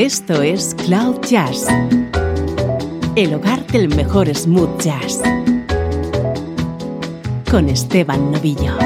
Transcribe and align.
Esto 0.00 0.40
es 0.40 0.74
Cloud 0.86 1.20
Jazz, 1.28 1.66
el 3.16 3.34
hogar 3.34 3.66
del 3.66 3.94
mejor 3.94 4.34
smooth 4.34 4.80
jazz, 4.80 5.20
con 7.50 7.68
Esteban 7.68 8.32
Novillo. 8.32 8.78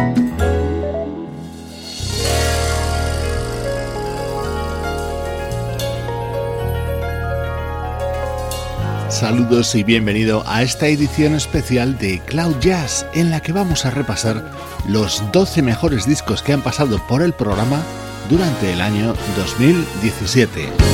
Saludos 9.08 9.76
y 9.76 9.84
bienvenido 9.84 10.42
a 10.48 10.64
esta 10.64 10.88
edición 10.88 11.36
especial 11.36 11.96
de 11.96 12.18
Cloud 12.26 12.56
Jazz 12.58 13.06
en 13.14 13.30
la 13.30 13.38
que 13.38 13.52
vamos 13.52 13.86
a 13.86 13.92
repasar 13.92 14.50
los 14.88 15.22
12 15.30 15.62
mejores 15.62 16.08
discos 16.08 16.42
que 16.42 16.54
han 16.54 16.62
pasado 16.62 16.98
por 17.06 17.22
el 17.22 17.34
programa 17.34 17.84
durante 18.28 18.72
el 18.72 18.80
año 18.80 19.14
2017. 19.36 20.93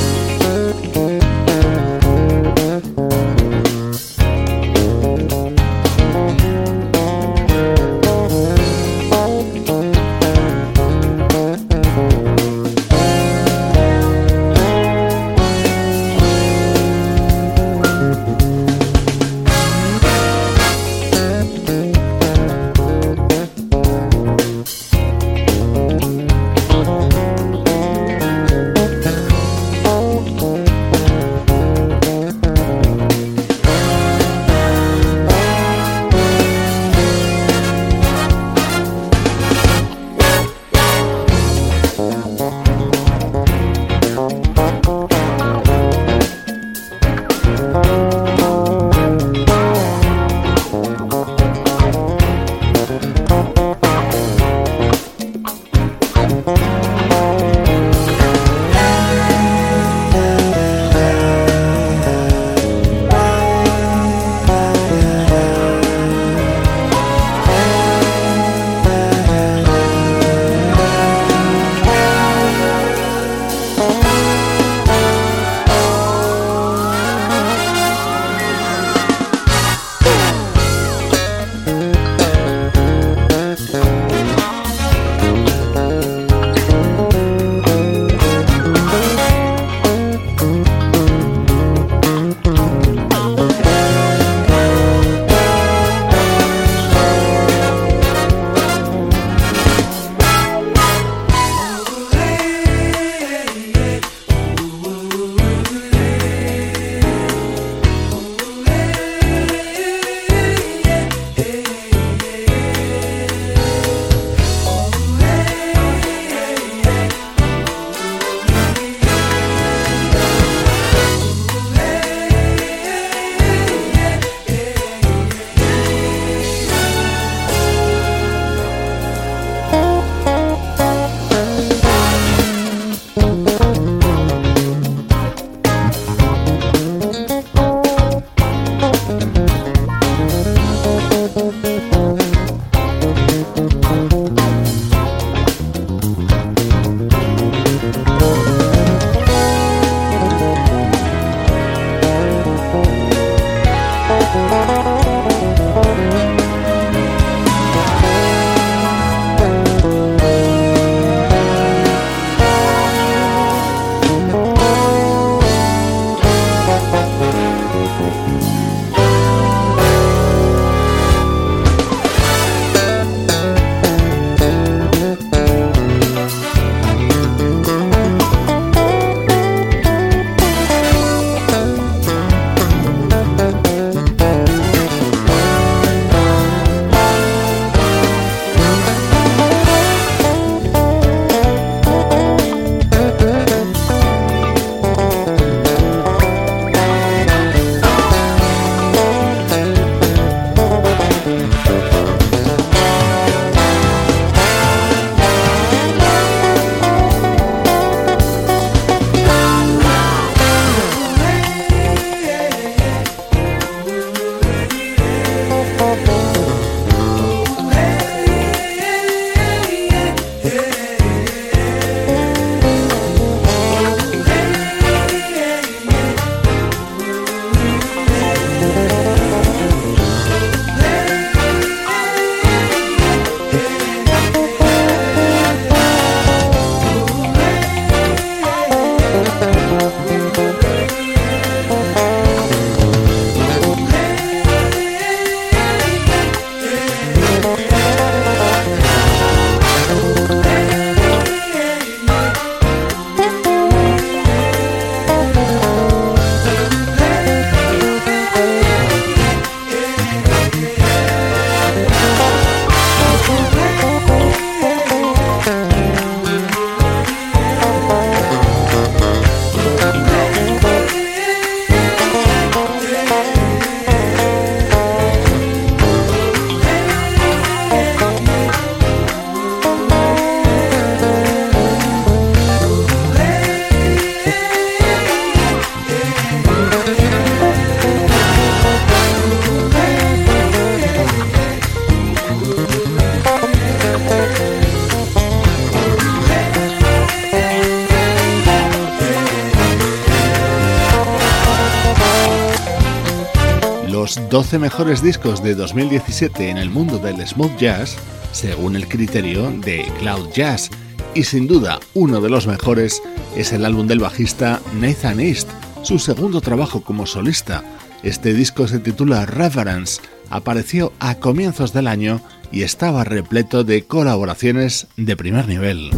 12 304.51 304.59
mejores 304.59 305.01
discos 305.01 305.45
de 305.45 305.55
2017 305.55 306.49
en 306.49 306.59
el 306.59 306.71
mundo 306.71 306.99
del 306.99 307.25
smooth 307.25 307.57
jazz, 307.57 307.97
según 308.33 308.75
el 308.75 308.89
criterio 308.89 309.49
de 309.53 309.85
Cloud 310.01 310.29
Jazz, 310.35 310.71
y 311.15 311.23
sin 311.23 311.47
duda 311.47 311.79
uno 311.95 312.21
de 312.21 312.31
los 312.31 312.49
mejores 312.49 313.01
es 313.37 313.53
el 313.53 313.65
álbum 313.65 313.87
del 313.87 314.01
bajista 314.01 314.61
Nathan 314.75 315.21
East, 315.21 315.49
su 315.85 316.01
segundo 316.01 316.41
trabajo 316.41 316.81
como 316.81 317.07
solista. 317.07 317.63
Este 318.03 318.35
disco 318.35 318.67
se 318.67 318.81
titula 318.81 319.25
Reverence, 319.25 320.03
apareció 320.31 320.93
a 320.99 321.15
comienzos 321.15 321.73
del 321.73 321.87
año 321.87 322.21
y 322.51 322.63
estaba 322.63 323.05
repleto 323.05 323.63
de 323.63 323.85
colaboraciones 323.85 324.89
de 324.97 325.17
primer 325.17 325.47
nivel. 325.47 325.91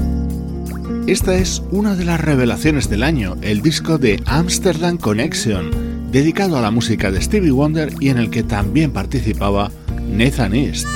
Esta 1.06 1.36
es 1.36 1.62
una 1.70 1.96
de 1.96 2.04
las 2.04 2.20
revelaciones 2.20 2.90
del 2.90 3.02
año, 3.02 3.34
el 3.40 3.62
disco 3.62 3.96
de 3.96 4.22
Amsterdam 4.26 4.98
Connection, 4.98 5.91
dedicado 6.12 6.58
a 6.58 6.60
la 6.60 6.70
música 6.70 7.10
de 7.10 7.22
Stevie 7.22 7.50
Wonder 7.50 7.90
y 7.98 8.10
en 8.10 8.18
el 8.18 8.28
que 8.28 8.42
también 8.42 8.92
participaba 8.92 9.72
Nathan 10.06 10.54
East. 10.54 10.86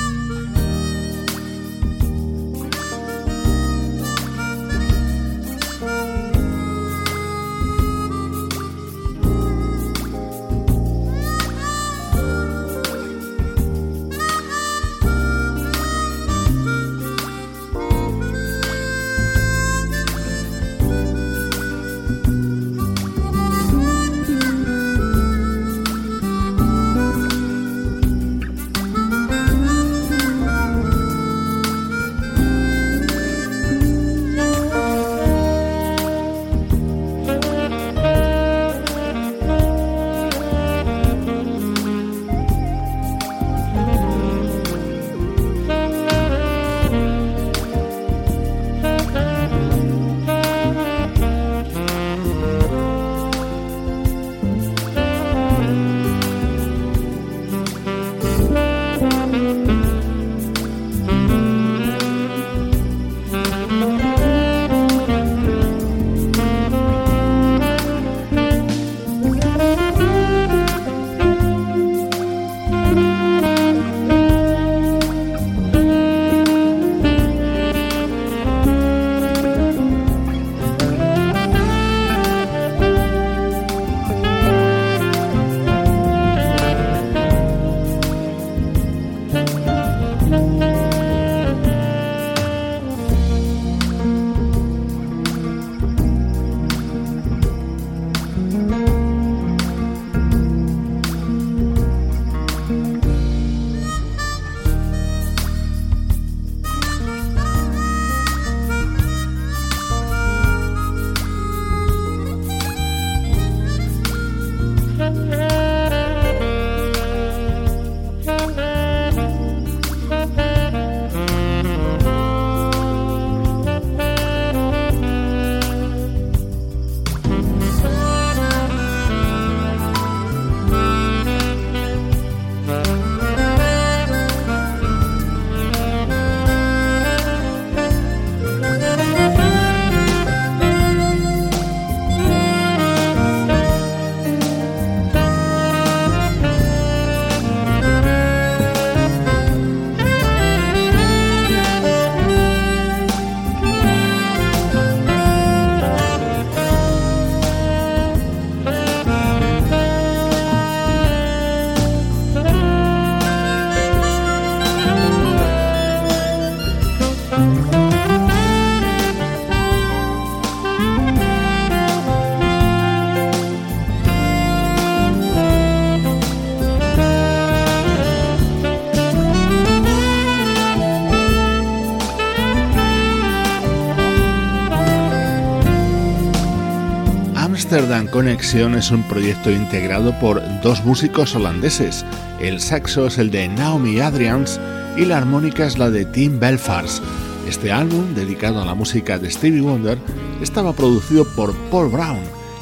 Amsterdam 187.69 188.07
Connection 188.07 188.75
es 188.75 188.91
un 188.91 189.03
proyecto 189.09 189.51
integrado 189.51 190.17
por 190.21 190.41
dos 190.61 190.85
músicos 190.85 191.35
holandeses. 191.35 192.05
El 192.39 192.61
saxo 192.61 193.07
es 193.07 193.17
el 193.17 193.29
de 193.29 193.49
Naomi 193.49 193.99
Adrians 193.99 194.57
y 194.95 195.03
la 195.03 195.17
armónica 195.17 195.65
es 195.65 195.77
la 195.77 195.89
de 195.89 196.05
Tim 196.05 196.39
Belfars. 196.39 197.01
Este 197.45 197.73
álbum, 197.73 198.15
dedicado 198.15 198.61
a 198.61 198.65
la 198.65 198.73
música 198.73 199.19
de 199.19 199.29
Stevie 199.29 199.59
Wonder, 199.59 199.97
estaba 200.41 200.71
producido 200.71 201.27
por 201.35 201.53
Paul 201.69 201.89
Brown 201.89 202.21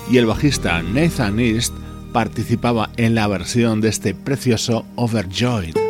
y 0.09 0.17
el 0.17 0.25
bajista 0.25 0.81
Nathan 0.81 1.39
East 1.39 1.75
participaba 2.11 2.89
en 2.97 3.13
la 3.13 3.27
versión 3.27 3.81
de 3.81 3.89
este 3.89 4.15
precioso 4.15 4.87
Overjoyed. 4.95 5.84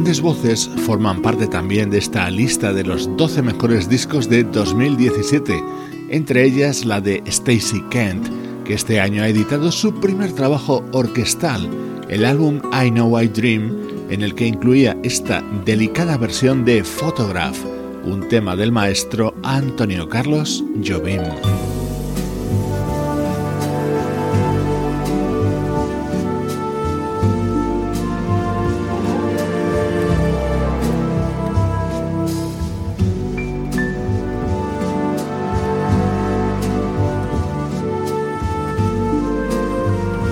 Grandes 0.00 0.22
voces 0.22 0.70
forman 0.86 1.20
parte 1.20 1.46
también 1.46 1.90
de 1.90 1.98
esta 1.98 2.30
lista 2.30 2.72
de 2.72 2.84
los 2.84 3.14
12 3.18 3.42
mejores 3.42 3.86
discos 3.86 4.30
de 4.30 4.44
2017, 4.44 5.62
entre 6.08 6.42
ellas 6.46 6.86
la 6.86 7.02
de 7.02 7.22
Stacey 7.26 7.84
Kent, 7.90 8.26
que 8.64 8.72
este 8.72 8.98
año 8.98 9.22
ha 9.22 9.28
editado 9.28 9.70
su 9.70 9.92
primer 10.00 10.32
trabajo 10.32 10.82
orquestal, 10.92 11.68
el 12.08 12.24
álbum 12.24 12.62
I 12.72 12.90
Know 12.90 13.20
I 13.20 13.28
Dream, 13.28 13.76
en 14.08 14.22
el 14.22 14.34
que 14.34 14.46
incluía 14.46 14.96
esta 15.02 15.44
delicada 15.66 16.16
versión 16.16 16.64
de 16.64 16.82
Photograph, 16.82 17.58
un 18.02 18.26
tema 18.26 18.56
del 18.56 18.72
maestro 18.72 19.34
Antonio 19.42 20.08
Carlos 20.08 20.64
Jobim. 20.82 21.20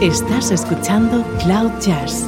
Estás 0.00 0.52
escuchando 0.52 1.24
Cloud 1.40 1.72
Jazz 1.80 2.24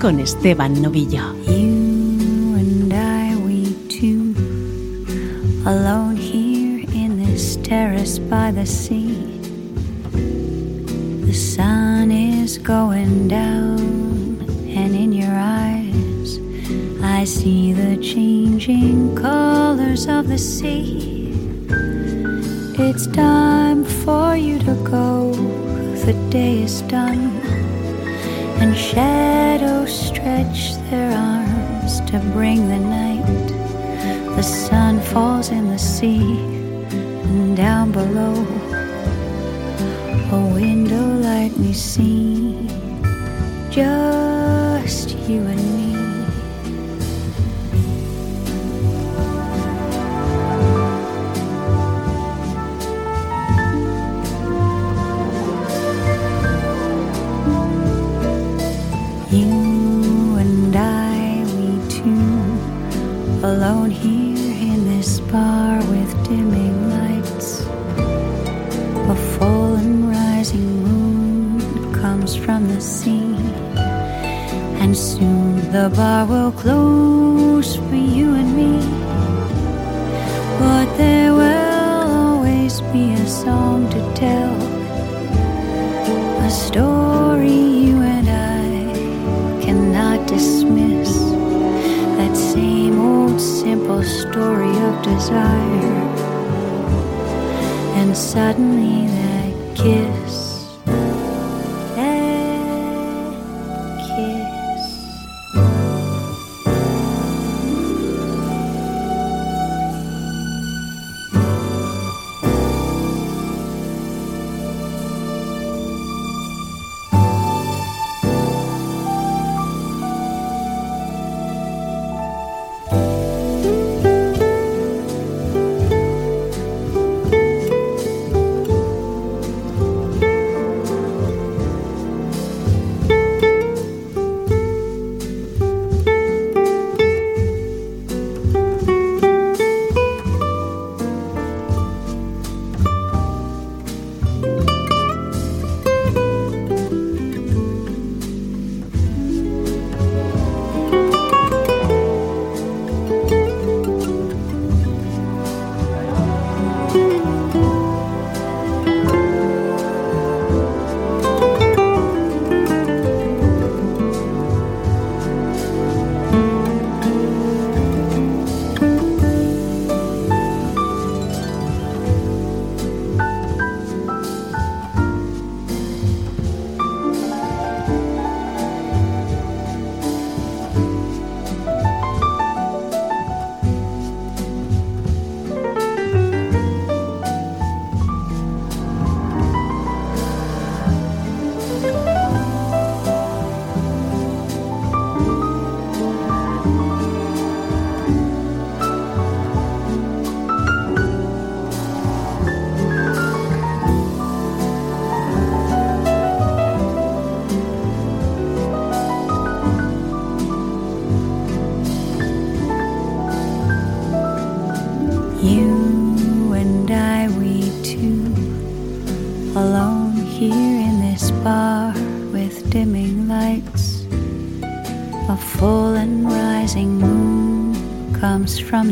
con 0.00 0.20
Esteban 0.20 0.80
Novillo. 0.80 1.34
You 1.46 2.56
and 2.56 2.90
I, 2.94 3.36
we 3.36 3.74
two, 3.90 4.34
alone 5.66 6.16
here 6.16 6.86
in 6.94 7.22
this 7.22 7.58
terrace 7.58 8.18
by 8.18 8.50
the 8.52 8.64
sea. 8.64 9.38
The 11.26 11.34
sun 11.34 12.10
is 12.10 12.56
going 12.56 13.28
down, 13.28 14.40
and 14.74 14.96
in 14.96 15.12
your 15.12 15.34
eyes, 15.34 16.40
I 17.02 17.26
see 17.26 17.74
the 17.74 17.98
changing 17.98 19.14
colors 19.14 20.06
of 20.08 20.26
the 20.26 20.38
sea. 20.38 21.34
It's 22.78 23.06
time 23.08 23.39
the 26.12 26.30
day 26.30 26.62
is 26.62 26.82
done, 26.82 27.30
and 28.60 28.76
shadows 28.76 29.92
stretch 30.08 30.74
their 30.90 31.12
arms 31.16 32.00
to 32.10 32.18
bring 32.32 32.66
the 32.66 32.78
night. 32.78 33.46
The 34.34 34.42
sun 34.42 35.00
falls 35.00 35.50
in 35.50 35.68
the 35.68 35.78
sea, 35.78 36.24
and 37.30 37.56
down 37.56 37.92
below, 37.92 38.34
a 40.32 40.40
window 40.52 41.06
light 41.28 41.52
we 41.58 41.72
see, 41.72 42.39
from 72.50 72.66
the 72.66 72.80
sea, 72.80 73.32
and 74.82 74.96
soon 74.96 75.54
the 75.70 75.88
bar 75.94 76.26
will 76.26 76.50
close 76.50 77.76
for 77.76 78.00
you 78.16 78.34
and 78.40 78.50
me. 78.60 78.74
But 80.58 80.88
there 80.96 81.32
will 81.32 82.08
always 82.22 82.80
be 82.94 83.12
a 83.12 83.26
song 83.44 83.88
to 83.94 84.00
tell, 84.24 84.56
a 86.48 86.50
story 86.50 87.62
you 87.86 87.96
and 88.16 88.28
I 88.28 89.62
cannot 89.64 90.26
dismiss. 90.26 91.12
That 92.18 92.34
same 92.36 92.98
old 92.98 93.40
simple 93.40 94.02
story 94.02 94.74
of 94.88 94.94
desire. 95.12 96.02
And 98.00 98.16
suddenly 98.16 99.06
that 99.18 99.52
kiss, 99.76 100.19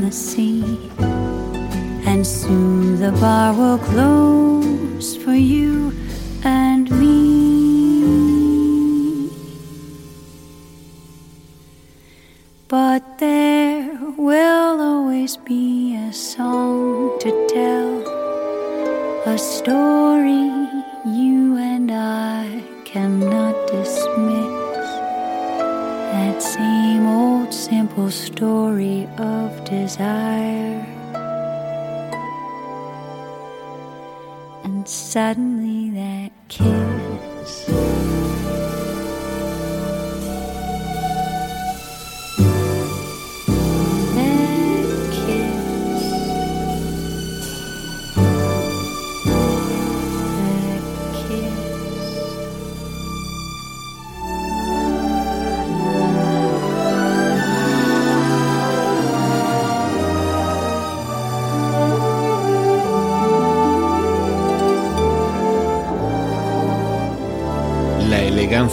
assim. 0.08 0.47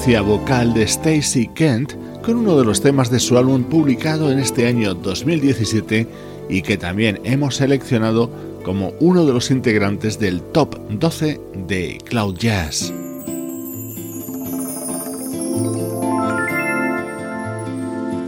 Elegancia 0.06 0.22
vocal 0.22 0.74
de 0.76 0.84
Stacy 0.84 1.48
Kent 1.48 1.94
con 2.22 2.36
uno 2.38 2.58
de 2.58 2.64
los 2.64 2.80
temas 2.80 3.10
de 3.10 3.20
su 3.20 3.40
álbum 3.40 3.64
publicado 3.64 4.32
en 4.32 4.38
este 4.38 4.68
año 4.68 4.94
2017 4.94 6.08
y 6.48 6.62
que 6.62 6.78
también 6.78 7.20
hemos 7.24 7.56
seleccionado 7.56 8.30
como 8.64 8.94
uno 9.00 9.26
de 9.26 9.34
los 9.34 9.50
integrantes 9.50 10.20
del 10.20 10.42
top 10.42 10.76
12 10.92 11.42
de 11.68 11.98
Cloud 12.06 12.38
Jazz. 12.38 12.94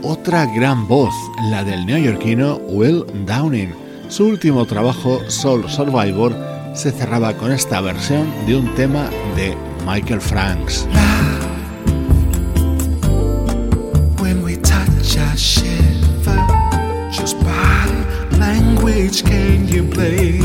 Otra 0.02 0.48
gran 0.56 0.88
voz, 0.88 1.14
la 1.52 1.64
del 1.64 1.86
neoyorquino 1.86 2.58
Will 2.70 3.06
Downing. 3.28 3.74
Su 4.08 4.26
último 4.26 4.66
trabajo, 4.66 5.20
Soul 5.28 5.70
Survivor, 5.70 6.36
se 6.74 6.92
cerraba 6.92 7.34
con 7.34 7.52
esta 7.52 7.82
versión 7.82 8.28
de 8.48 8.56
un 8.56 8.74
tema 8.74 9.10
de 9.36 9.56
Michael 9.86 10.22
Franks. 10.22 10.88
Can 20.16 20.37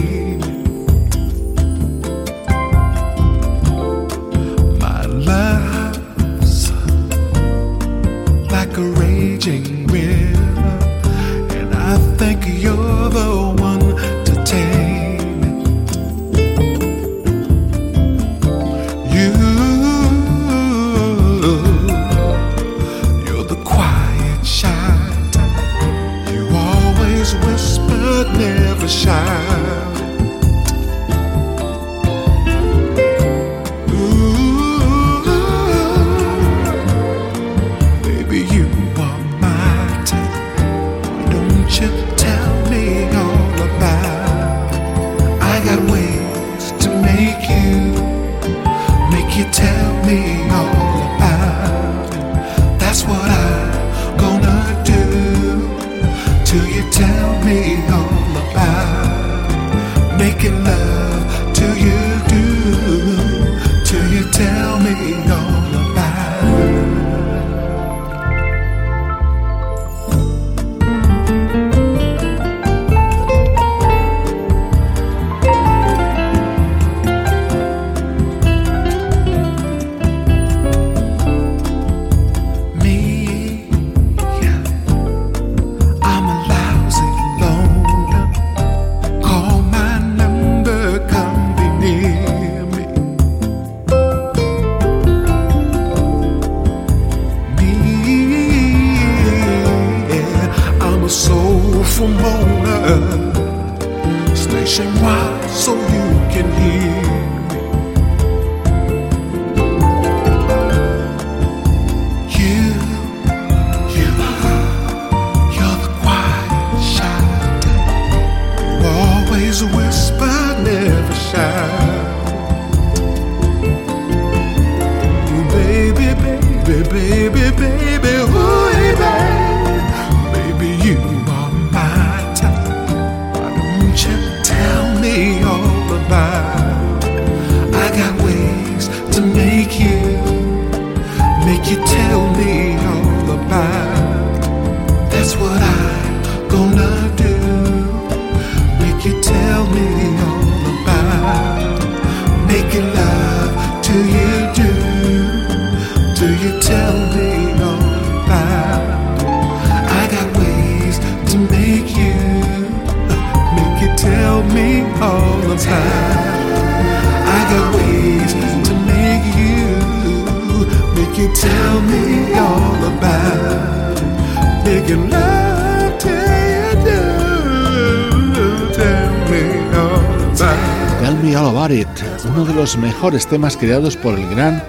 mejores 183.03 183.27
temas 183.27 183.57
creados 183.57 183.97
por 183.97 184.17
el 184.17 184.31
gran 184.31 184.62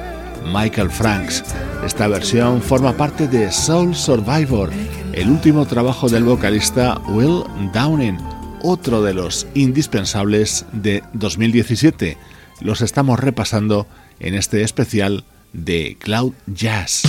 Michael 0.51 0.89
Franks. 0.89 1.43
Esta 1.85 2.07
versión 2.07 2.63
forma 2.63 2.97
parte 2.97 3.27
de 3.27 3.51
Soul 3.51 3.93
Survivor, 3.93 4.71
el 5.11 5.29
último 5.29 5.67
trabajo 5.67 6.09
del 6.09 6.23
vocalista 6.23 6.99
Will 7.09 7.43
Downing, 7.71 8.17
otro 8.63 9.03
de 9.03 9.13
los 9.13 9.45
indispensables 9.53 10.65
de 10.71 11.03
2017. 11.13 12.17
Los 12.59 12.81
estamos 12.81 13.19
repasando 13.19 13.85
en 14.19 14.33
este 14.33 14.63
especial 14.63 15.25
de 15.53 15.95
Cloud 15.99 16.33
Jazz. 16.47 17.03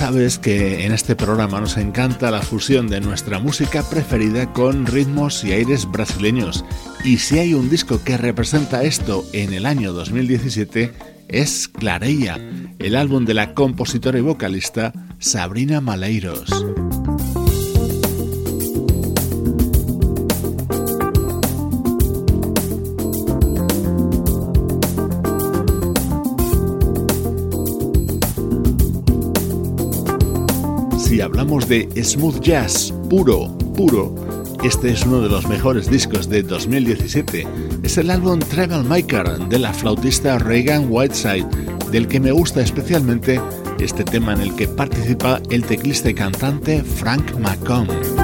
Sabes 0.00 0.38
que 0.38 0.86
en 0.86 0.92
este 0.92 1.14
programa 1.14 1.60
nos 1.60 1.76
encanta 1.76 2.30
la 2.30 2.40
fusión 2.40 2.88
de 2.88 3.02
nuestra 3.02 3.38
música 3.38 3.82
preferida 3.82 4.50
con 4.50 4.86
ritmos 4.86 5.44
y 5.44 5.52
aires 5.52 5.84
brasileños. 5.84 6.64
Y 7.04 7.18
si 7.18 7.38
hay 7.38 7.52
un 7.52 7.68
disco 7.68 8.02
que 8.02 8.16
representa 8.16 8.82
esto 8.82 9.26
en 9.34 9.52
el 9.52 9.66
año 9.66 9.92
2017 9.92 10.94
es 11.28 11.68
Clareia, 11.68 12.38
el 12.78 12.96
álbum 12.96 13.26
de 13.26 13.34
la 13.34 13.52
compositora 13.52 14.18
y 14.18 14.22
vocalista 14.22 14.94
Sabrina 15.18 15.82
Maleiros. 15.82 16.48
Hablamos 31.30 31.68
de 31.68 31.88
smooth 32.02 32.40
jazz 32.40 32.92
puro, 33.08 33.56
puro, 33.76 34.12
este 34.64 34.90
es 34.90 35.06
uno 35.06 35.20
de 35.20 35.28
los 35.28 35.46
mejores 35.46 35.88
discos 35.88 36.28
de 36.28 36.42
2017. 36.42 37.46
Es 37.84 37.98
el 37.98 38.10
álbum 38.10 38.40
Travel 38.40 38.84
Maker 38.84 39.38
de 39.48 39.58
la 39.60 39.72
flautista 39.72 40.38
Reagan 40.38 40.86
Whiteside, 40.90 41.46
del 41.92 42.08
que 42.08 42.18
me 42.18 42.32
gusta 42.32 42.60
especialmente 42.60 43.40
este 43.78 44.02
tema 44.02 44.32
en 44.32 44.40
el 44.40 44.56
que 44.56 44.66
participa 44.66 45.40
el 45.50 45.64
teclista 45.64 46.10
y 46.10 46.14
cantante 46.14 46.82
Frank 46.82 47.36
McComb. 47.38 48.19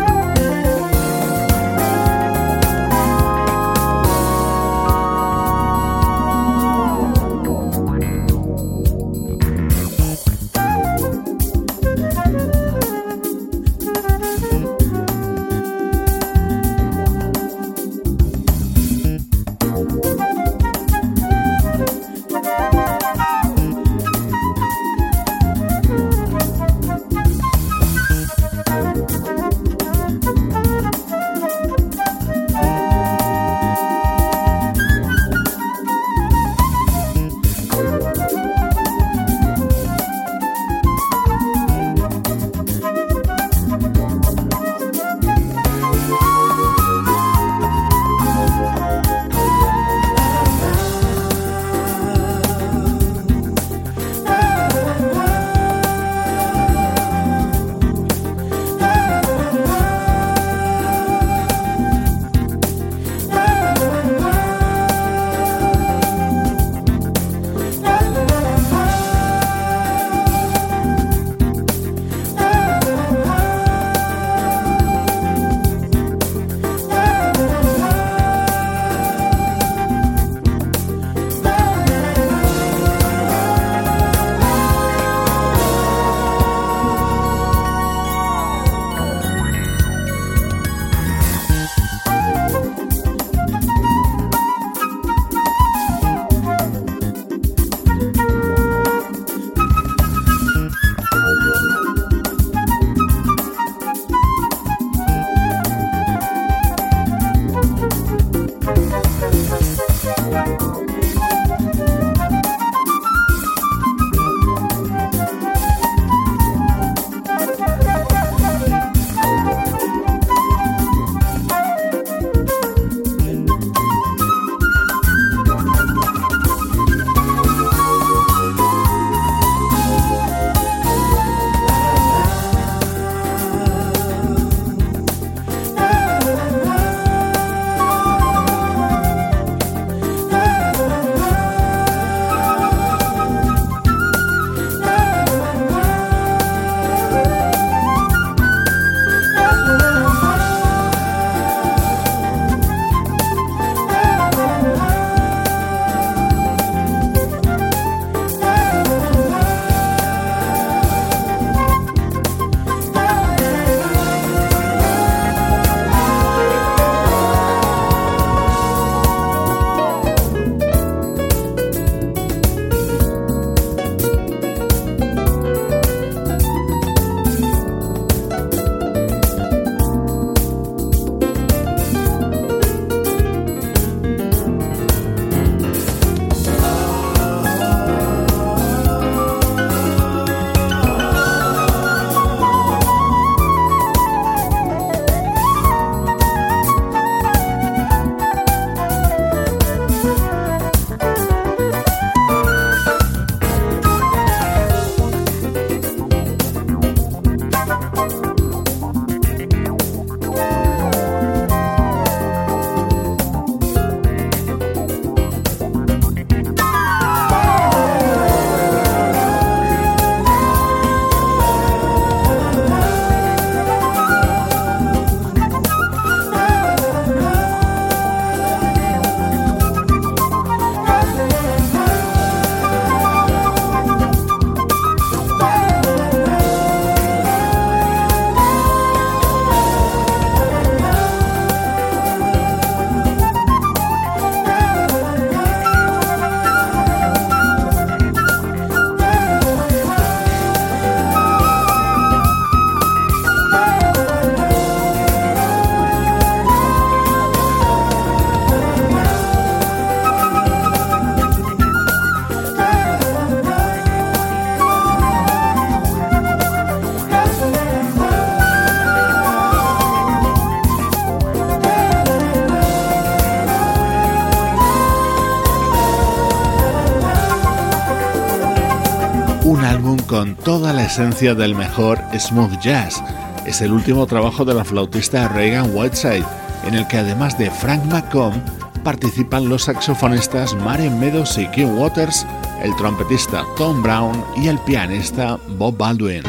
Esencia 280.86 281.34
del 281.34 281.54
mejor 281.54 282.00
smooth 282.16 282.58
jazz. 282.60 283.02
Es 283.44 283.60
el 283.60 283.72
último 283.72 284.06
trabajo 284.06 284.44
de 284.44 284.54
la 284.54 284.64
flautista 284.64 285.28
Reagan 285.28 285.70
Whiteside, 285.74 286.24
en 286.64 286.74
el 286.74 286.86
que 286.86 286.98
además 286.98 287.36
de 287.38 287.50
Frank 287.50 287.84
McComb 287.84 288.40
participan 288.84 289.48
los 289.48 289.64
saxofonistas 289.64 290.54
Maren 290.54 290.98
Meadows 290.98 291.38
y 291.38 291.48
Kim 291.48 291.76
Waters, 291.76 292.24
el 292.62 292.74
trompetista 292.76 293.44
Tom 293.56 293.82
Brown 293.82 294.24
y 294.36 294.46
el 294.46 294.58
pianista 294.60 295.38
Bob 295.58 295.76
Baldwin. 295.76 296.22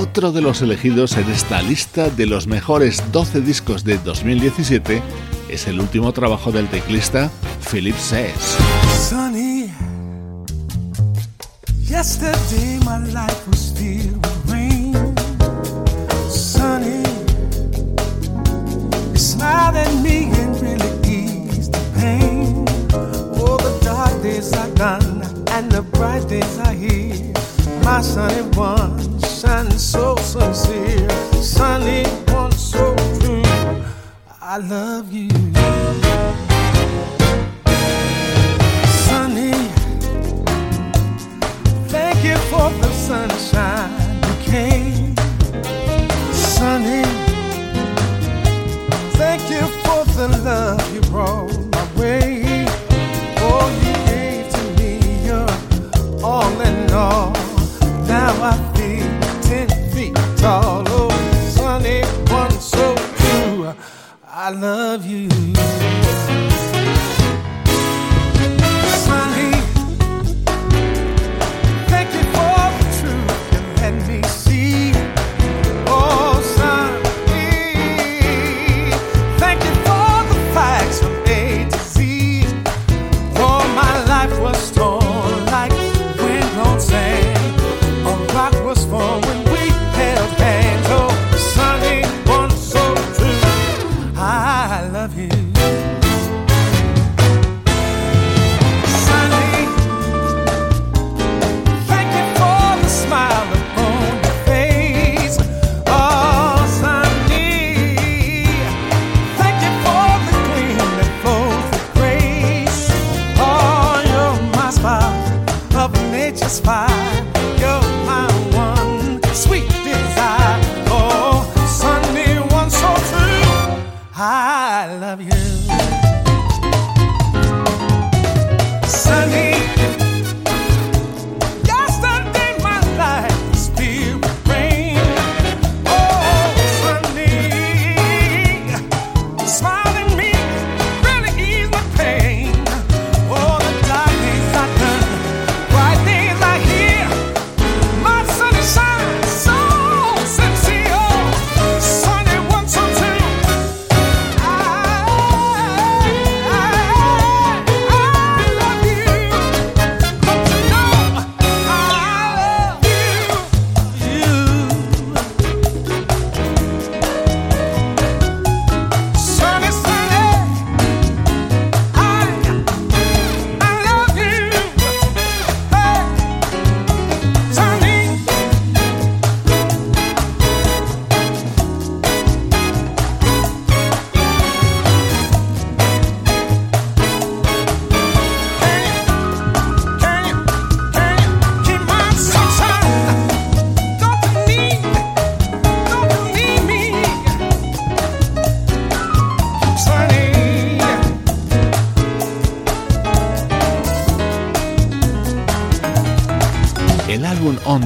Otro 0.00 0.32
de 0.32 0.40
los 0.40 0.62
elegidos 0.62 1.16
en 1.16 1.28
esta 1.30 1.60
lista 1.60 2.08
de 2.08 2.26
los 2.26 2.46
mejores 2.46 3.02
12 3.12 3.40
discos 3.40 3.84
de 3.84 3.98
2017 3.98 5.02
es 5.50 5.66
el 5.66 5.80
último 5.80 6.12
trabajo 6.12 6.52
del 6.52 6.68
teclista 6.68 7.30
Philip 7.70 7.96
Says. 7.96 8.56
Sunny, 9.08 9.70
yesterday 11.88 12.78
my 12.84 12.98
life 13.12 13.46
was 13.48 13.72
with 13.72 14.50
rain. 14.50 14.94
Sunny, 16.28 17.02
you 19.12 19.18
smiled 19.18 19.76
at 19.76 19.92
me 20.02 20.30
and 20.40 20.60
really 20.60 20.92
eased 21.08 21.72
the 21.72 21.82
pain. 21.98 22.64
All 23.40 23.56
the 23.58 23.78
dark 23.84 24.22
days 24.22 24.52
are 24.52 24.70
gone 24.76 25.22
and 25.50 25.70
the 25.70 25.82
bright 25.82 26.28
days 26.28 26.58
are 26.58 26.72
here. 26.72 27.32
My 27.82 28.02
sunny 28.02 28.42
one, 28.56 29.20
shining 29.20 29.78
so 29.78 30.16
sincere. 30.16 31.08
Sunny 31.42 32.04
one, 32.32 32.52
so. 32.52 32.99
I 34.52 34.56
love 34.56 35.12
you. 35.12 35.28
Sunny, 39.06 39.52
thank 41.86 42.24
you 42.24 42.36
for 42.50 42.68
the 42.82 42.90
sunshine 42.90 43.92
you 44.26 44.34
came. 44.50 45.14
Sunny, 46.32 47.04
thank 49.20 49.48
you 49.48 49.68
for 49.84 50.04
the 50.18 50.26
love 50.42 50.82
you 50.92 51.00
brought 51.02 51.56
my 51.70 51.84
way. 51.94 52.66
Oh, 53.38 53.70
you 53.84 53.94
gave 54.10 54.50
to 54.50 54.62
me 54.82 55.26
your 55.26 56.24
all 56.24 56.60
in 56.60 56.90
all. 56.90 57.32
Now 58.08 58.32
I 58.42 58.69
I 64.42 64.48
love 64.48 65.04
you. 65.04 65.28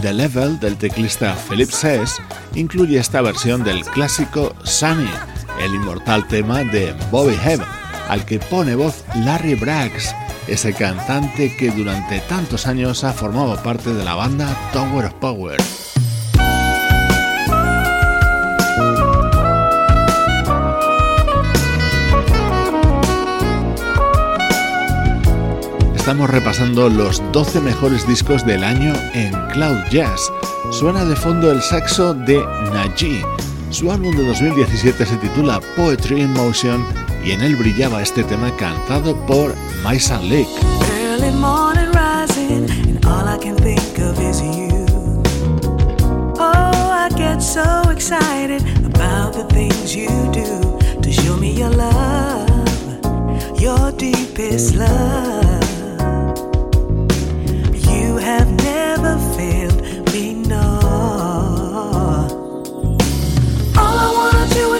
The 0.05 0.13
Level 0.13 0.61
del 0.61 0.77
teclista 0.77 1.35
Philip 1.49 1.71
Says 1.71 2.21
incluye 2.55 2.99
esta 2.99 3.23
versión 3.23 3.65
del 3.65 3.83
clásico 3.87 4.55
Sunny, 4.63 5.09
el 5.63 5.75
inmortal 5.75 6.29
tema 6.29 6.63
de 6.63 6.95
Bobby 7.11 7.35
Hebb, 7.43 7.63
al 8.11 8.27
que 8.27 8.39
pone 8.39 8.75
voz 8.75 9.03
Larry 9.25 9.55
Braggs, 9.55 10.15
ese 10.47 10.75
cantante 10.75 11.57
que 11.57 11.71
durante 11.71 12.21
tantos 12.21 12.67
años 12.67 13.03
ha 13.03 13.15
formado 13.15 13.57
parte 13.63 13.95
de 13.95 14.05
la 14.05 14.15
banda 14.15 14.55
Tower 14.75 15.07
of 15.07 15.15
Power. 15.15 15.84
Estamos 26.05 26.29
repasando 26.29 26.91
los 26.91 27.23
12 27.33 27.63
mejores 27.63 28.07
discos 28.07 28.45
del 28.45 28.63
año 28.63 28.93
en 29.15 29.33
Cloud 29.55 29.79
Jazz. 29.91 30.31
Suena 30.71 31.03
de 31.03 31.17
fondo 31.17 31.51
el 31.51 31.63
saxo 31.63 32.13
de 32.13 32.45
Naji. 32.75 33.23
Su 33.71 33.91
álbum 33.91 34.15
de 34.15 34.27
2017 34.27 35.07
se 35.07 35.17
titula 35.17 35.63
Poetry 35.75 36.21
in 36.21 36.35
Motion 36.35 36.85
y 37.25 37.31
en 37.31 37.41
él 37.41 37.57
brillaba 37.57 38.03
este 38.03 38.23
tema 38.23 38.55
cantado 38.59 39.17
por 39.25 39.55
Maisa 39.83 40.21
Lake. 40.21 40.47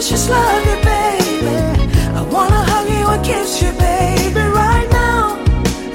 It's 0.07 0.11
just 0.11 0.29
love 0.29 0.63
you, 0.67 0.75
baby. 0.85 1.57
I 2.13 2.21
wanna 2.29 2.61
hug 2.69 2.87
you 2.87 3.07
and 3.09 3.25
kiss 3.25 3.59
you, 3.59 3.71
baby, 3.71 4.39
right 4.53 4.87
now. 4.91 5.33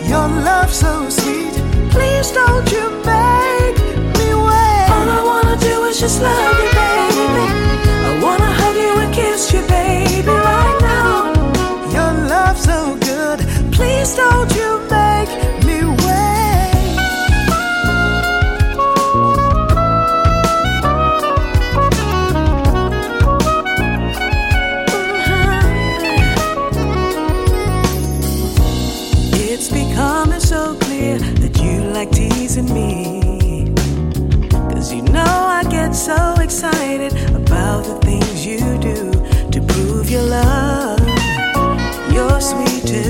Your 0.03 0.27
love 0.27 0.75
so 0.75 1.09
sweet. 1.09 1.55
Please 1.95 2.33
don't 2.33 2.69
you 2.73 2.91
make 3.07 3.79
me 4.19 4.29
wait. 4.35 4.89
All 4.95 5.09
I 5.19 5.23
wanna 5.25 5.57
do 5.59 5.85
is 5.85 6.01
just 6.01 6.21
love 6.21 6.57
you, 6.59 6.71
baby. 6.83 7.47
I 8.09 8.19
wanna 8.21 8.51
hug 8.61 8.75
you 8.75 8.95
and 8.99 9.15
kiss 9.15 9.53
you, 9.53 9.63
baby, 9.69 10.27
right 10.27 10.79
now. 10.81 11.31
Your 11.95 12.13
love 12.35 12.59
so 12.59 12.97
good. 12.97 13.39
Please 13.71 14.17
don't 14.17 14.50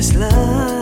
this 0.01 0.15
love. 0.15 0.80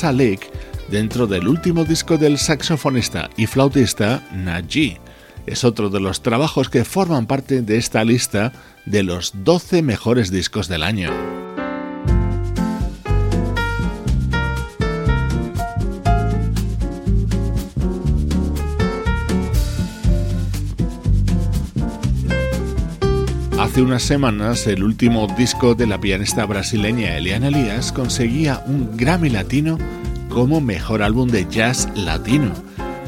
Lake 0.00 0.50
dentro 0.90 1.26
del 1.26 1.48
último 1.48 1.84
disco 1.84 2.16
del 2.16 2.38
saxofonista 2.38 3.28
y 3.36 3.46
flautista 3.46 4.26
Naji. 4.32 4.96
Es 5.46 5.64
otro 5.64 5.90
de 5.90 6.00
los 6.00 6.22
trabajos 6.22 6.70
que 6.70 6.84
forman 6.84 7.26
parte 7.26 7.62
de 7.62 7.76
esta 7.76 8.04
lista 8.04 8.52
de 8.86 9.02
los 9.02 9.32
12 9.44 9.82
mejores 9.82 10.30
discos 10.30 10.68
del 10.68 10.82
año. 10.82 11.41
Unas 23.82 24.04
semanas 24.04 24.68
el 24.68 24.84
último 24.84 25.26
disco 25.36 25.74
de 25.74 25.88
la 25.88 26.00
pianista 26.00 26.46
brasileña 26.46 27.16
Eliana 27.16 27.48
Elias 27.48 27.90
conseguía 27.90 28.62
un 28.66 28.96
Grammy 28.96 29.28
Latino 29.28 29.76
como 30.28 30.60
mejor 30.60 31.02
álbum 31.02 31.28
de 31.28 31.48
jazz 31.50 31.88
latino. 31.96 32.52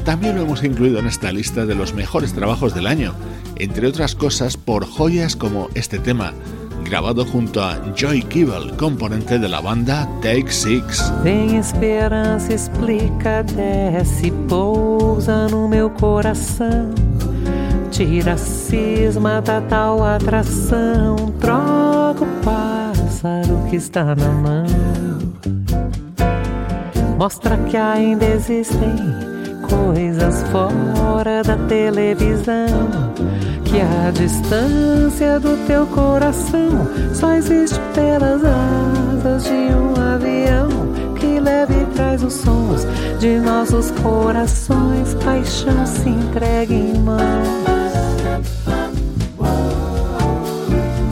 También 0.03 0.35
lo 0.35 0.41
hemos 0.41 0.65
incluido 0.65 0.99
en 0.99 1.07
esta 1.07 1.31
lista 1.31 1.65
de 1.65 1.75
los 1.75 1.93
mejores 1.93 2.33
trabajos 2.33 2.75
del 2.75 2.87
año, 2.87 3.13
entre 3.55 3.87
otras 3.87 4.15
cosas 4.15 4.57
por 4.57 4.85
joyas 4.85 5.37
como 5.37 5.69
este 5.75 5.97
tema, 5.97 6.33
grabado 6.83 7.25
junto 7.25 7.63
a 7.63 7.79
Joy 7.95 8.23
Kibble, 8.23 8.75
componente 8.75 9.39
de 9.39 9.47
la 9.47 9.61
banda 9.61 10.09
Take 10.21 10.51
Six. 10.51 11.01
esperança, 11.57 12.51
explica, 12.51 13.45
pousa 14.49 15.47
no 15.47 15.69
meu 15.69 15.89
coração. 15.89 17.04
Tira 17.95 18.33
a 18.33 18.37
cisma 18.37 19.41
da 19.41 19.61
tal 19.61 20.03
atração, 20.03 21.15
troca 21.39 22.25
o 22.25 22.43
pássaro 22.43 23.57
que 23.69 23.77
está 23.77 24.13
na 24.13 24.27
mão. 24.27 24.65
Mostra 27.17 27.55
que 27.55 27.77
ainda 27.77 28.25
existem 28.25 28.97
coisas 29.69 30.43
fora 30.51 31.41
da 31.41 31.55
televisão. 31.69 32.65
Que 33.63 33.79
a 33.79 34.11
distância 34.11 35.39
do 35.39 35.55
teu 35.65 35.87
coração 35.87 36.71
só 37.13 37.31
existe 37.31 37.79
pelas 37.93 38.41
asas 38.43 39.45
de 39.45 39.73
um 39.73 39.93
avião 40.13 40.67
que 41.17 41.39
leva 41.39 41.71
e 41.71 41.85
traz 41.95 42.21
os 42.21 42.33
sons 42.33 42.85
de 43.21 43.39
nossos 43.39 43.89
corações. 43.91 45.13
Paixão 45.23 45.85
se 45.85 46.09
entrega 46.09 46.73
em 46.73 46.99
mãos. 46.99 47.74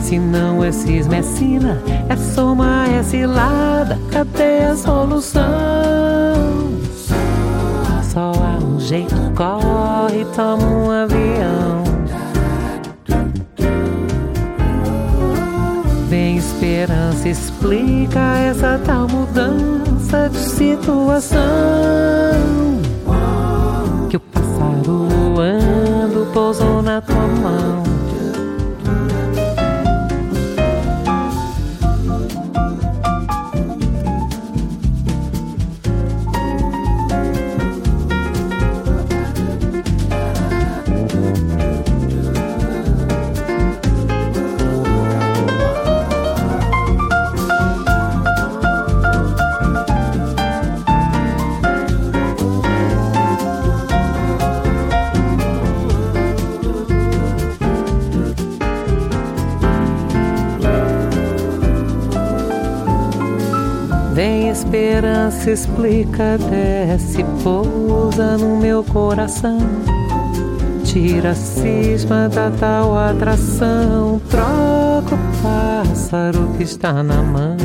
Se 0.00 0.18
não 0.18 0.62
é 0.62 0.70
cisma, 0.70 1.16
é 1.16 1.22
sina, 1.22 1.82
é 2.08 2.16
soma, 2.16 2.86
é 2.88 3.02
cilada, 3.02 3.98
cadê 4.10 4.64
a 4.64 4.76
solução? 4.76 5.42
Só 8.02 8.32
há 8.32 8.64
um 8.64 8.78
jeito, 8.78 9.16
corre, 9.34 10.24
toma 10.36 10.64
um 10.64 10.90
avião. 10.90 11.82
Vem 16.08 16.36
esperança 16.36 17.28
explica 17.28 18.20
essa 18.38 18.78
tal 18.84 19.08
mudança 19.08 20.28
de 20.30 20.38
situação. 20.38 21.42
goes 26.44 26.60
on 26.60 26.88
a 26.88 27.00
come 27.00 27.46
on. 27.46 28.03
Se 65.30 65.52
explica, 65.52 66.36
desce, 66.50 67.24
pousa 67.42 68.36
no 68.36 68.56
meu 68.56 68.82
coração. 68.82 69.58
Tira 70.82 71.30
a 71.30 71.34
cisma 71.34 72.28
da 72.28 72.50
tal 72.50 72.96
atração, 72.96 74.20
troca 74.30 75.14
o 75.14 75.42
pássaro 75.42 76.48
que 76.56 76.64
está 76.64 77.02
na 77.02 77.22
mão. 77.22 77.56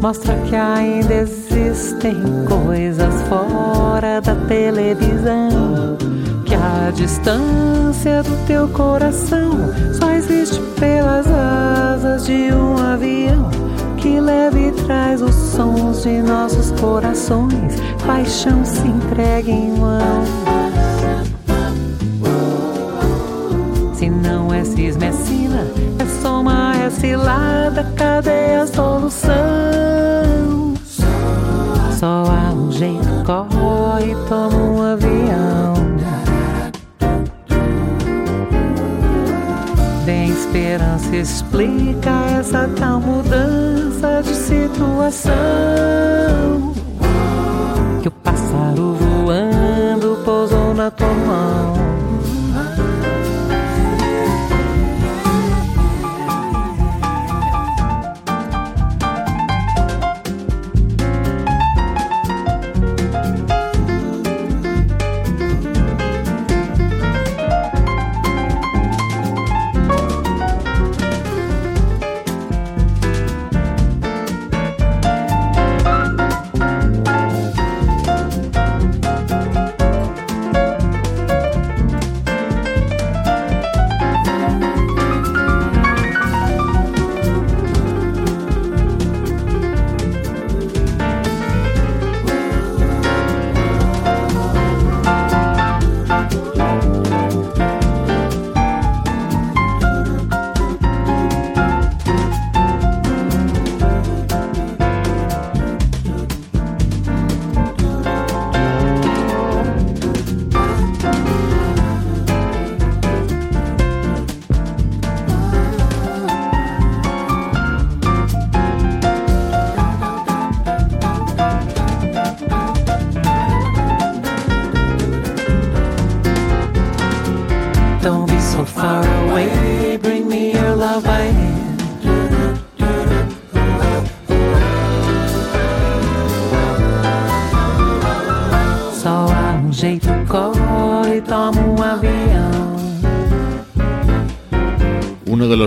Mostra 0.00 0.34
que 0.48 0.56
ainda 0.56 1.14
existem 1.14 2.16
coisas 2.48 3.22
fora 3.28 4.20
da 4.20 4.34
televisão. 4.46 5.48
Que 6.44 6.54
a 6.54 6.90
distância 6.92 8.22
do 8.22 8.46
teu 8.46 8.68
coração 8.68 9.52
só 9.92 10.10
existe 10.12 10.60
pelas 10.80 11.26
asas 11.26 12.26
de 12.26 12.52
um 12.52 12.76
avião 12.78 13.65
que 14.06 14.20
leva 14.20 14.56
e 14.56 14.70
traz 14.70 15.20
os 15.20 15.34
sons 15.34 16.04
de 16.04 16.22
nossos 16.22 16.70
corações. 16.80 17.74
Paixão 18.06 18.64
se 18.64 18.86
entrega 18.86 19.50
em 19.50 19.72
mão. 19.72 20.22
Se 23.94 24.08
não 24.08 24.54
é 24.54 24.62
cisma, 24.64 25.06
é 25.06 25.12
sina, 25.12 25.66
é 25.98 26.22
soma, 26.22 26.74
é 26.76 26.88
cilada, 26.88 27.82
cadê 27.96 28.54
a 28.54 28.66
solução? 28.68 29.34
Só 31.98 32.24
há 32.28 32.52
um 32.52 32.70
jeito, 32.70 33.24
corre, 33.24 34.14
toma 34.28 34.56
um 34.56 34.82
avião. 34.82 35.74
Esperança, 40.28 41.16
explica 41.16 42.10
essa 42.38 42.68
tal 42.78 43.00
mudança 43.00 43.85
de 44.22 44.34
situação. 44.34 45.32
Que 48.02 48.08
o 48.08 48.10
pássaro 48.10 48.94
voando 48.94 50.18
pousou 50.24 50.74
na 50.74 50.90
tua 50.90 51.08
mão. 51.08 51.75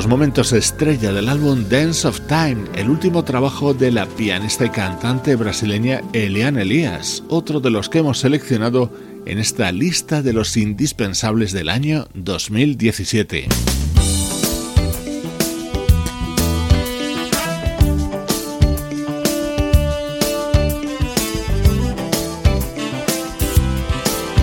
Momentos 0.07 0.51
estrella 0.51 1.13
del 1.13 1.29
álbum 1.29 1.63
Dance 1.69 2.07
of 2.07 2.19
Time, 2.27 2.65
el 2.75 2.89
último 2.89 3.23
trabajo 3.23 3.73
de 3.73 3.91
la 3.91 4.05
pianista 4.05 4.65
y 4.65 4.69
cantante 4.69 5.35
brasileña 5.35 6.01
Eliane 6.11 6.63
Elias, 6.63 7.23
otro 7.29 7.59
de 7.59 7.69
los 7.69 7.87
que 7.87 7.99
hemos 7.99 8.19
seleccionado 8.19 8.91
en 9.25 9.37
esta 9.37 9.71
lista 9.71 10.21
de 10.21 10.33
los 10.33 10.57
indispensables 10.57 11.53
del 11.53 11.69
año 11.69 12.07
2017. 12.13 13.47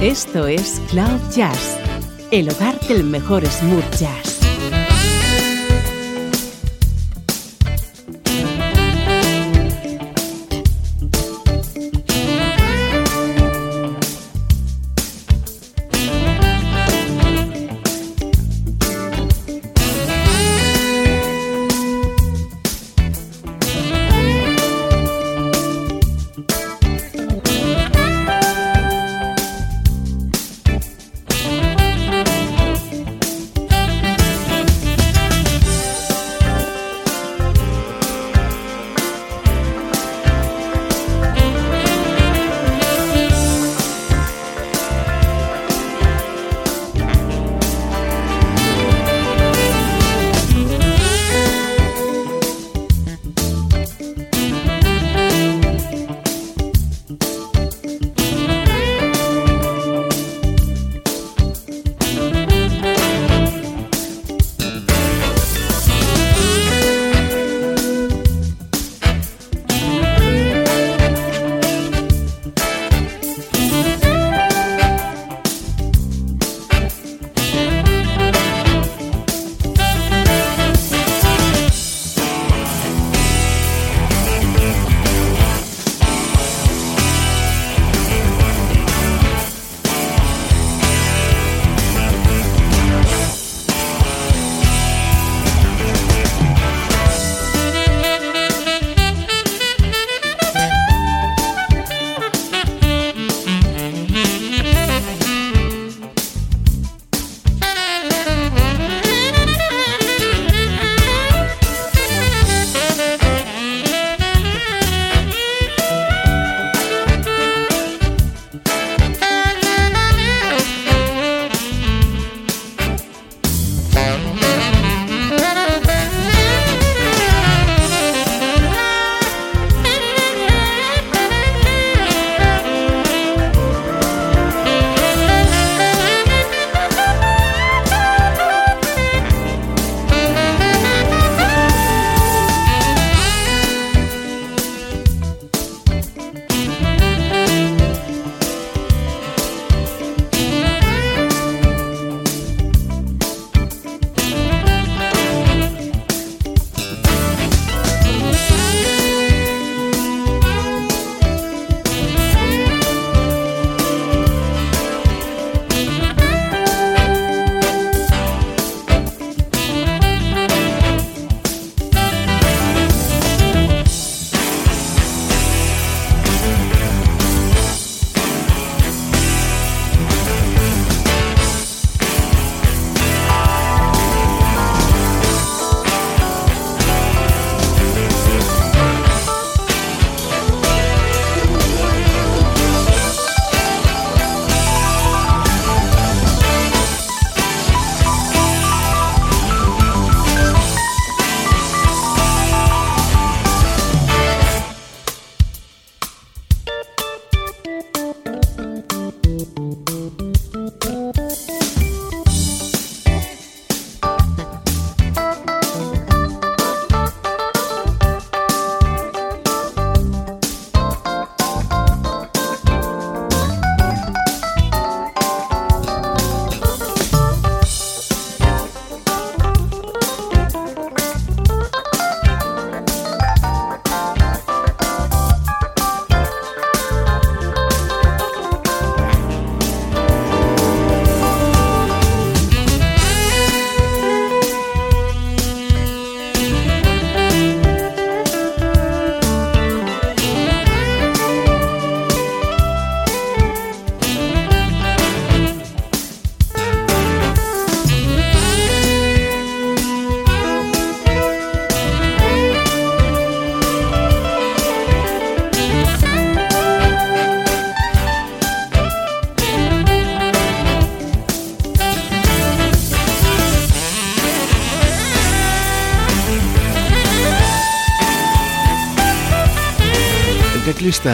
Esto 0.01 0.47
es 0.47 0.81
Cloud 0.91 1.21
Jazz, 1.35 1.79
el 2.31 2.49
hogar 2.49 2.81
del 2.89 3.05
mejor 3.05 3.45
smooth 3.47 3.97
jazz. 3.99 4.46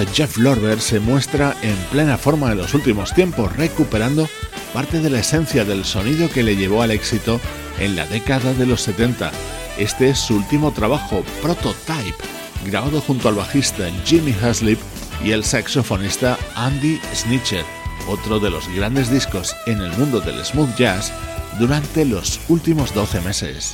Jeff 0.01 0.38
Lorber 0.38 0.80
se 0.80 1.01
muestra 1.01 1.55
en 1.61 1.76
plena 1.90 2.16
forma 2.16 2.51
en 2.53 2.59
los 2.59 2.72
últimos 2.72 3.12
tiempos, 3.12 3.55
recuperando 3.57 4.26
parte 4.72 5.01
de 5.01 5.11
la 5.11 5.20
esencia 5.20 5.66
del 5.66 5.84
sonido 5.84 6.30
que 6.30 6.43
le 6.43 6.57
llevó 6.57 6.82
al 6.82 6.93
éxito 6.93 7.38
en 7.78 7.95
la 7.95 8.07
década 8.07 8.55
de 8.55 8.64
los 8.64 8.80
70. 8.80 9.30
Este 9.76 10.09
es 10.09 10.18
su 10.18 10.36
último 10.36 10.72
trabajo, 10.72 11.22
Prototype, 11.43 12.16
grabado 12.64 13.03
junto 13.03 13.28
al 13.28 13.34
bajista 13.34 13.84
Jimmy 14.07 14.34
Haslip 14.43 14.80
y 15.22 15.32
el 15.32 15.45
saxofonista 15.45 16.38
Andy 16.55 16.99
Snitcher, 17.14 17.64
otro 18.09 18.40
de 18.40 18.49
los 18.49 18.66
grandes 18.74 19.11
discos 19.11 19.55
en 19.66 19.82
el 19.82 19.93
mundo 19.99 20.20
del 20.20 20.43
smooth 20.43 20.74
jazz 20.74 21.12
durante 21.59 22.07
los 22.07 22.40
últimos 22.49 22.95
12 22.95 23.20
meses. 23.20 23.72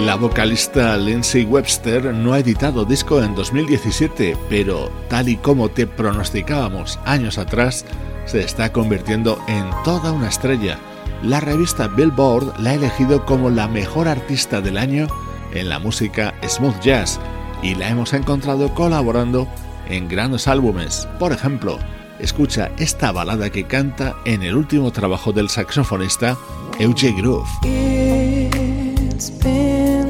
La 0.00 0.14
vocalista 0.14 0.96
Lindsay 0.98 1.44
Webster 1.44 2.12
no 2.12 2.34
ha 2.34 2.40
editado 2.40 2.84
disco 2.84 3.22
en 3.22 3.34
2017, 3.34 4.36
pero 4.50 4.90
tal 5.08 5.28
y 5.28 5.36
como 5.36 5.70
te 5.70 5.86
pronosticábamos 5.86 6.98
años 7.06 7.38
atrás, 7.38 7.86
se 8.26 8.40
está 8.40 8.70
convirtiendo 8.72 9.42
en 9.48 9.64
toda 9.84 10.12
una 10.12 10.28
estrella. 10.28 10.78
La 11.22 11.40
revista 11.40 11.88
Billboard 11.88 12.60
la 12.60 12.70
ha 12.70 12.74
elegido 12.74 13.24
como 13.24 13.48
la 13.48 13.68
mejor 13.68 14.06
artista 14.06 14.60
del 14.60 14.76
año 14.76 15.08
en 15.54 15.70
la 15.70 15.78
música 15.78 16.34
smooth 16.46 16.78
jazz 16.80 17.18
y 17.62 17.74
la 17.74 17.88
hemos 17.88 18.12
encontrado 18.12 18.74
colaborando 18.74 19.48
en 19.88 20.08
grandes 20.08 20.46
álbumes. 20.46 21.08
Por 21.18 21.32
ejemplo, 21.32 21.78
escucha 22.20 22.70
esta 22.78 23.12
balada 23.12 23.48
que 23.48 23.64
canta 23.64 24.14
en 24.26 24.42
el 24.42 24.56
último 24.56 24.90
trabajo 24.92 25.32
del 25.32 25.48
saxofonista 25.48 26.36
Euge 26.78 27.12
Groove. 27.12 27.48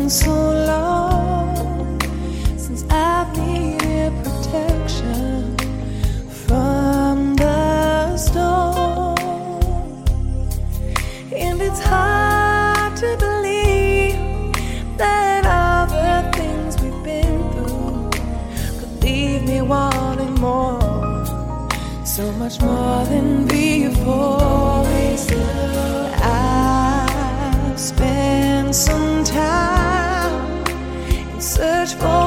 So 0.09 0.30
long 0.30 2.00
since 2.57 2.84
I've 2.90 3.36
needed 3.36 4.12
protection 4.22 5.57
from 6.46 7.34
the 7.34 8.16
storm, 8.16 9.16
and 11.34 11.61
it's 11.61 11.80
hard 11.80 12.96
to 12.98 13.16
believe 13.18 14.16
that 14.96 15.44
all 15.44 15.86
the 15.86 16.30
things 16.36 16.80
we've 16.80 17.02
been 17.02 17.52
through 17.52 18.11
could 18.78 19.02
leave 19.02 19.42
me 19.42 19.61
wanting 19.61 20.34
more, 20.34 20.80
so 22.04 22.30
much 22.32 22.61
more 22.61 23.04
than 23.07 23.46
before. 23.48 24.86
I've 26.22 27.78
spent 27.80 28.74
some 28.74 29.24
time 29.24 29.75
search 31.57 31.94
for 31.94 32.25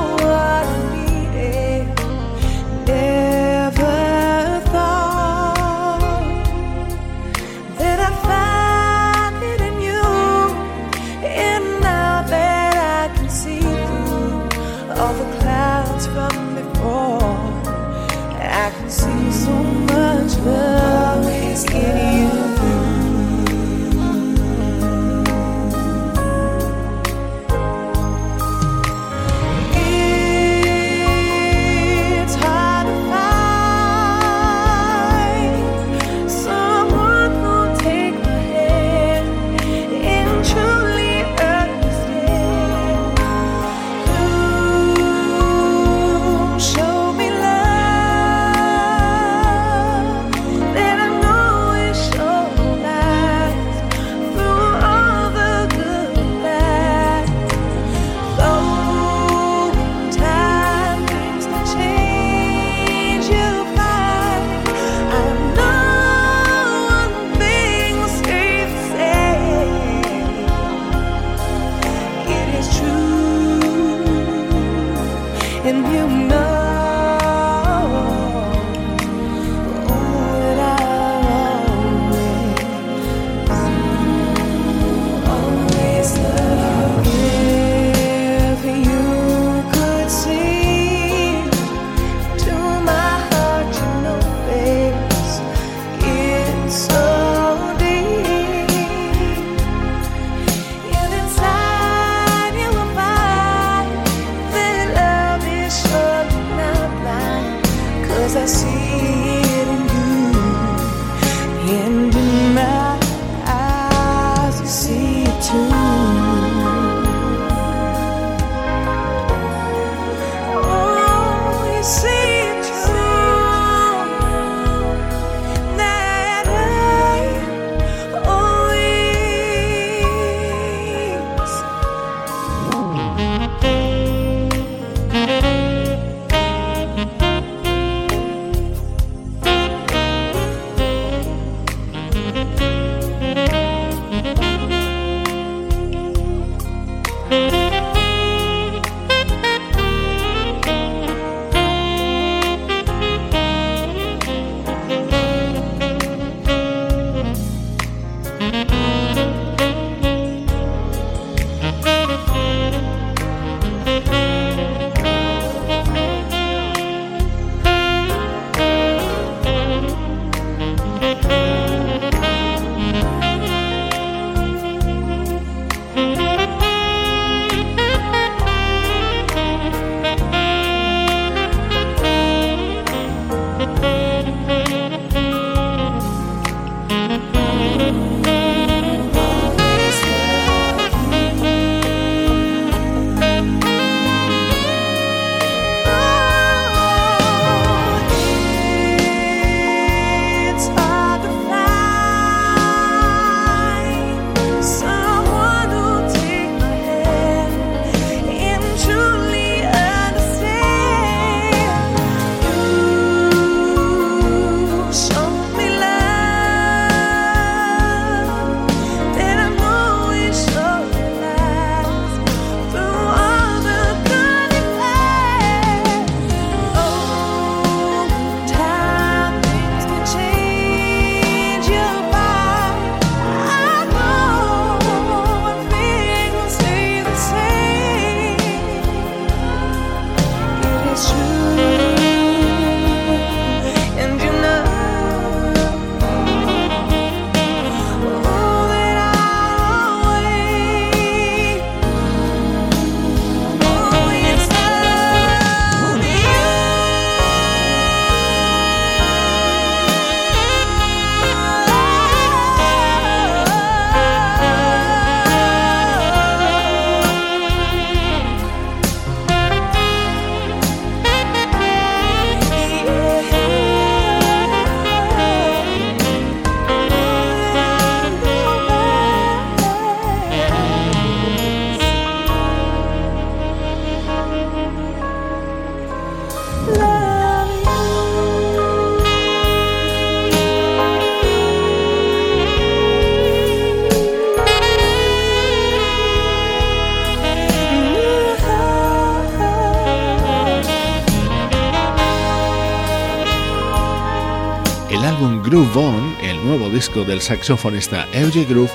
Groove 305.49 305.77
On, 305.77 306.15
el 306.21 306.45
nuevo 306.45 306.69
disco 306.69 307.03
del 307.03 307.21
saxofonista 307.21 308.05
Euge 308.13 308.45
Groove, 308.45 308.69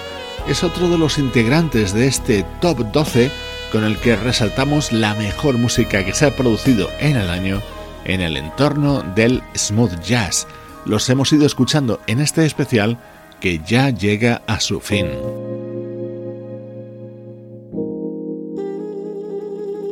es 0.49 0.65
otro 0.65 0.89
de 0.89 0.99
los 0.99 1.19
integrantes 1.19 1.95
de 1.95 2.09
este 2.09 2.45
top 2.61 2.91
12 2.91 3.31
con 3.71 3.85
el 3.85 3.97
que 3.99 4.17
resaltamos 4.17 4.91
la 4.91 5.15
mejor 5.15 5.57
música 5.57 6.05
que 6.05 6.13
se 6.13 6.27
ha 6.27 6.35
producido 6.35 6.91
en 6.99 7.17
el 7.17 7.31
año 7.31 7.63
en 8.05 8.21
el 8.21 8.37
entorno 8.37 9.05
del 9.15 9.41
smooth 9.55 10.01
jazz. 10.01 10.49
Los 10.85 11.09
hemos 11.11 11.33
ido 11.33 11.47
escuchando 11.47 12.01
en 12.09 12.19
este 12.19 12.45
especial 12.45 12.99
que 13.39 13.61
ya 13.65 13.91
llega 13.91 14.43
a 14.49 14.59
su 14.59 14.81
fin. 14.81 15.07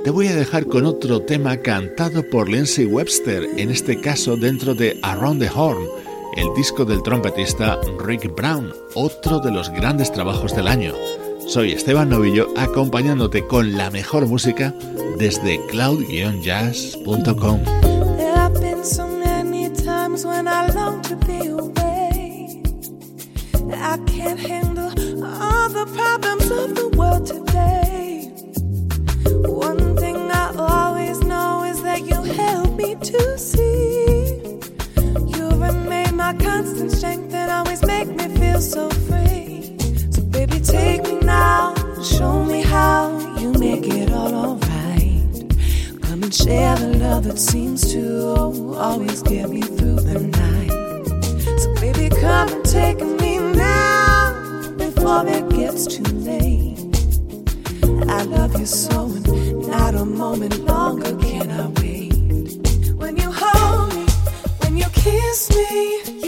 Te 0.02 0.10
voy 0.10 0.26
a 0.26 0.34
dejar 0.34 0.66
con 0.66 0.84
otro 0.86 1.22
tema 1.22 1.58
cantado 1.58 2.28
por 2.28 2.48
Lindsay 2.48 2.86
Webster, 2.86 3.48
en 3.56 3.70
este 3.70 4.00
caso 4.00 4.36
dentro 4.36 4.74
de 4.74 4.98
Around 5.02 5.42
the 5.42 5.50
Horn, 5.54 5.86
el 6.36 6.54
disco 6.54 6.84
del 6.84 7.02
trompetista 7.02 7.78
Rick 7.98 8.34
Brown, 8.34 8.72
otro 8.94 9.40
de 9.40 9.50
los 9.50 9.70
grandes 9.70 10.12
trabajos 10.12 10.54
del 10.54 10.68
año. 10.68 10.92
Soy 11.46 11.72
Esteban 11.72 12.08
Novillo 12.10 12.48
acompañándote 12.56 13.46
con 13.46 13.76
la 13.76 13.90
mejor 13.90 14.26
música 14.26 14.74
desde 15.18 15.60
cloud-jazz.com. 15.66 17.60
One 29.44 29.96
thing 29.96 30.30
always 30.58 31.20
know 31.20 31.64
is 31.64 31.82
that 31.82 32.00
you 32.06 32.22
help 32.22 32.76
me 32.76 32.94
to 32.96 33.38
see. 33.38 34.11
My 36.22 36.34
constant 36.34 36.92
strength 36.92 37.34
and 37.34 37.50
always 37.50 37.84
make 37.84 38.06
me 38.06 38.28
feel 38.38 38.60
so 38.60 38.88
free. 39.08 39.76
So, 40.12 40.22
baby, 40.22 40.60
take 40.60 41.02
me 41.02 41.18
now, 41.18 41.74
show 42.00 42.44
me 42.44 42.62
how 42.62 43.18
you 43.40 43.50
make 43.54 43.88
it 43.88 44.12
all 44.12 44.32
alright. 44.32 45.52
Come 46.02 46.22
and 46.22 46.32
share 46.32 46.76
the 46.76 46.96
love 46.98 47.24
that 47.24 47.40
seems 47.40 47.92
to 47.92 48.76
always 48.78 49.20
get 49.24 49.50
me 49.50 49.62
through 49.62 49.96
the 49.96 50.20
night. 50.20 50.70
So, 51.58 51.74
baby, 51.80 52.08
come 52.08 52.48
and 52.52 52.64
take 52.64 53.00
me 53.00 53.38
now 53.38 54.70
before 54.78 55.26
it 55.26 55.48
gets 55.50 55.88
too 55.88 56.04
late. 56.04 56.78
I 58.08 58.22
love 58.22 58.56
you 58.60 58.66
so, 58.66 59.06
and 59.06 59.66
not 59.66 59.96
a 59.96 60.04
moment 60.04 60.56
longer 60.66 61.16
can 61.16 61.50
I 61.50 61.66
wait. 61.80 62.12
When 62.94 63.16
you 63.16 63.32
hold 63.34 63.92
me, 63.92 64.06
when 64.60 64.76
you 64.76 64.86
kiss 64.92 65.50
me, 65.50 66.01